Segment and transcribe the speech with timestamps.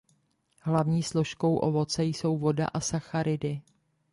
[0.61, 3.61] Hlavní složkou ovoce jsou voda a sacharidy.